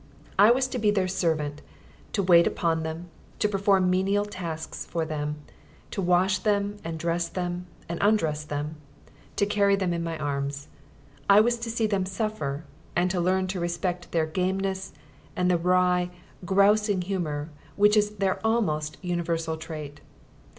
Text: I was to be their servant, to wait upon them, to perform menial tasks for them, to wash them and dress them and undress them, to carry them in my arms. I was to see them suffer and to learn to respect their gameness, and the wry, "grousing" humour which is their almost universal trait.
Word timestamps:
I 0.39 0.49
was 0.49 0.67
to 0.69 0.79
be 0.79 0.89
their 0.89 1.07
servant, 1.07 1.61
to 2.13 2.23
wait 2.23 2.47
upon 2.47 2.81
them, 2.81 3.09
to 3.37 3.47
perform 3.47 3.91
menial 3.91 4.25
tasks 4.25 4.83
for 4.83 5.05
them, 5.05 5.35
to 5.91 6.01
wash 6.01 6.39
them 6.39 6.77
and 6.83 6.97
dress 6.97 7.29
them 7.29 7.67
and 7.87 7.99
undress 8.01 8.43
them, 8.43 8.77
to 9.35 9.45
carry 9.45 9.75
them 9.75 9.93
in 9.93 10.03
my 10.03 10.17
arms. 10.17 10.69
I 11.29 11.39
was 11.39 11.59
to 11.59 11.69
see 11.69 11.85
them 11.85 12.07
suffer 12.07 12.65
and 12.95 13.11
to 13.11 13.21
learn 13.21 13.45
to 13.49 13.59
respect 13.59 14.11
their 14.11 14.25
gameness, 14.25 14.91
and 15.35 15.51
the 15.51 15.57
wry, 15.59 16.09
"grousing" 16.45 17.03
humour 17.03 17.51
which 17.75 17.95
is 17.95 18.15
their 18.15 18.43
almost 18.43 18.97
universal 19.03 19.55
trait. 19.55 20.01